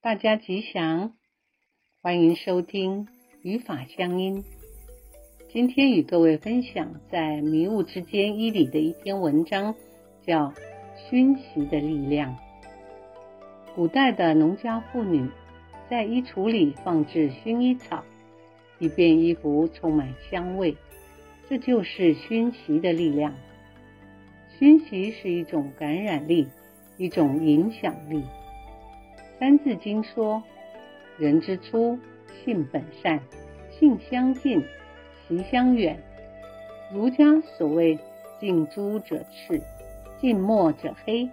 [0.00, 1.14] 大家吉祥，
[2.00, 3.08] 欢迎收听
[3.42, 4.44] 语法乡音。
[5.52, 9.74] 今天与各位分享在《迷雾之间一》里的一篇文章，
[10.24, 10.50] 叫
[10.96, 12.36] 《熏习的力量》。
[13.74, 15.28] 古代的农家妇女
[15.90, 18.04] 在衣橱里放置薰衣草，
[18.78, 20.76] 以便衣服充满香味，
[21.48, 23.34] 这就是熏习的力量。
[24.60, 26.46] 熏习是一种感染力，
[26.98, 28.18] 一种影响力。
[29.38, 30.42] 《三字经》说
[31.16, 31.96] ：“人之初，
[32.44, 33.20] 性本善，
[33.70, 34.64] 性相近，
[35.28, 35.96] 习相远。”
[36.92, 37.96] 儒家所谓
[38.40, 39.62] “近朱者赤，
[40.20, 41.30] 近墨者黑”，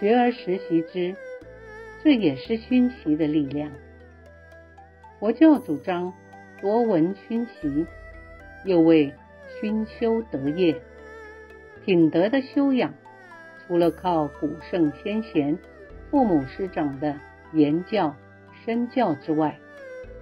[0.00, 1.14] 学而时习之，
[2.02, 3.70] 这也是熏习的力量。
[5.20, 6.14] 佛教主张
[6.62, 7.86] 多闻熏习，
[8.64, 9.12] 又谓
[9.60, 10.80] 熏修德业。
[11.84, 12.94] 品德的修养，
[13.66, 15.58] 除了靠古圣先贤。
[16.12, 17.18] 父母师长的
[17.54, 18.14] 言教
[18.66, 19.56] 身教之外，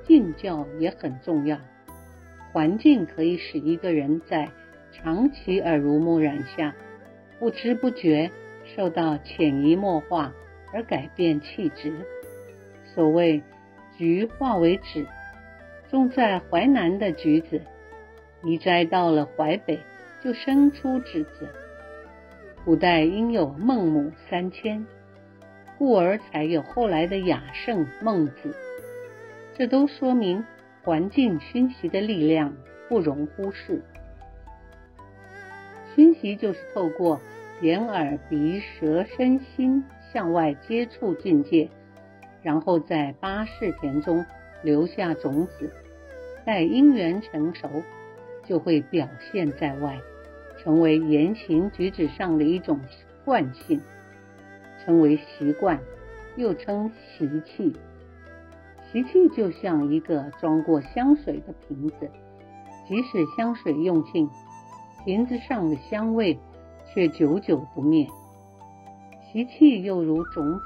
[0.06, 1.58] 境教也很重要。
[2.52, 4.48] 环境可以使一个人在
[4.92, 6.76] 长期耳濡目染下，
[7.40, 8.30] 不知不觉
[8.76, 10.32] 受到潜移默化
[10.72, 11.92] 而改变气质。
[12.94, 13.42] 所谓
[13.98, 15.04] 橘化为枳，
[15.90, 17.60] 种在淮南的橘子，
[18.44, 19.80] 移栽到了淮北
[20.22, 21.48] 就生出枳子。
[22.64, 24.86] 古代应有孟母三迁。
[25.80, 28.54] 故而才有后来的雅圣孟子，
[29.56, 30.44] 这都说明
[30.82, 32.54] 环境熏习的力量
[32.86, 33.80] 不容忽视。
[35.94, 37.18] 熏习就是透过
[37.62, 41.70] 眼耳鼻舌身心向外接触境界，
[42.42, 44.22] 然后在八识田中
[44.62, 45.72] 留下种子，
[46.44, 47.82] 待因缘成熟，
[48.44, 49.98] 就会表现在外，
[50.58, 52.78] 成为言行举止上的一种
[53.24, 53.80] 惯性。
[54.84, 55.80] 称为习惯，
[56.36, 57.76] 又称习气。
[58.90, 62.10] 习气就像一个装过香水的瓶子，
[62.88, 64.28] 即使香水用尽，
[65.04, 66.38] 瓶子上的香味
[66.92, 68.08] 却久久不灭。
[69.30, 70.64] 习气又如种子，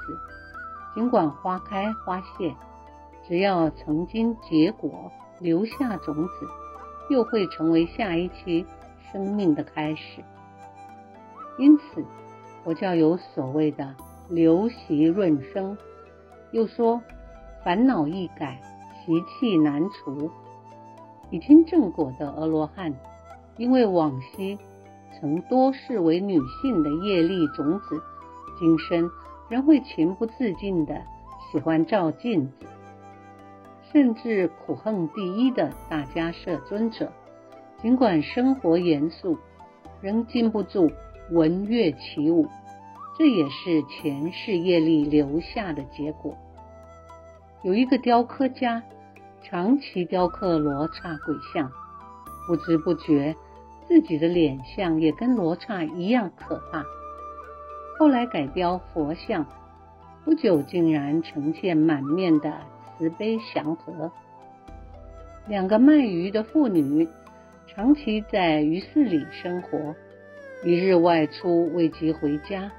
[0.95, 2.55] 尽管花开花谢，
[3.27, 6.47] 只要曾经结果，留下种子，
[7.11, 8.65] 又会成为下一期
[9.11, 10.23] 生命的开始。
[11.59, 12.03] 因此，
[12.63, 13.95] 佛教有所谓的
[14.29, 15.77] 流习润生，
[16.51, 17.01] 又说
[17.63, 18.59] 烦恼易改，
[19.05, 20.31] 习气难除。
[21.31, 22.93] 已经正果的阿罗汉，
[23.57, 24.57] 因为往昔
[25.19, 28.01] 曾多视为女性的业力种子，
[28.59, 29.09] 今生
[29.49, 31.01] 仍会情不自禁地
[31.51, 32.65] 喜欢照镜子。
[33.91, 37.11] 甚至苦恨第一的大家舍尊者，
[37.81, 39.37] 尽管生活严肃，
[40.01, 40.91] 仍禁不住
[41.31, 42.47] 闻乐起舞。
[43.17, 46.35] 这也是前世业力留下的结果。
[47.63, 48.83] 有一个雕刻家，
[49.41, 51.71] 长期雕刻罗刹鬼像，
[52.45, 53.35] 不知不觉
[53.87, 56.83] 自己的脸相也跟罗刹一样可怕。
[57.97, 59.45] 后来改雕佛像，
[60.25, 62.53] 不久竟然呈现满面的
[62.97, 64.11] 慈悲祥和。
[65.47, 67.07] 两个卖鱼的妇女，
[67.67, 69.95] 长期在鱼市里生活，
[70.65, 72.71] 一日外出未及回家。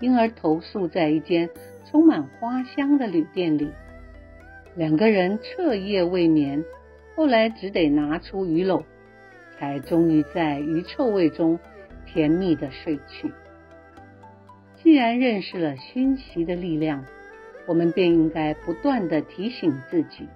[0.00, 1.50] 因而投宿在一间
[1.90, 3.70] 充满花香的旅店里，
[4.76, 6.64] 两个人彻夜未眠，
[7.16, 8.84] 后来只得拿出鱼篓，
[9.58, 11.58] 才终于在鱼臭味中
[12.06, 13.32] 甜蜜地睡去。
[14.76, 17.04] 既然认识了熏习的力量，
[17.66, 20.28] 我们便应该不断地提醒自己，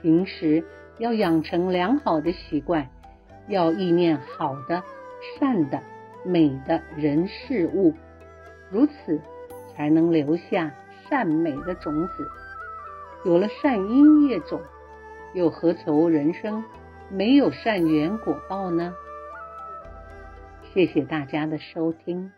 [0.00, 0.64] 平时
[0.98, 2.88] 要养成良好的习惯，
[3.46, 4.82] 要意念好的、
[5.38, 5.82] 善的、
[6.24, 7.92] 美的人事物。
[8.70, 9.20] 如此，
[9.74, 10.72] 才能留下
[11.08, 12.28] 善美的种子。
[13.24, 14.60] 有了善因业种，
[15.34, 16.64] 又何愁人生
[17.08, 18.94] 没有善缘果报呢？
[20.72, 22.32] 谢谢大家的收听。